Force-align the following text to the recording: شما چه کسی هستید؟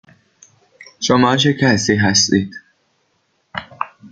شما 0.99 1.37
چه 1.37 1.53
کسی 1.53 1.95
هستید؟ 1.95 2.55